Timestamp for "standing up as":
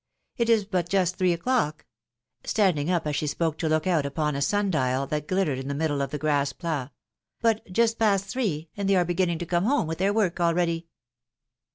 2.43-3.15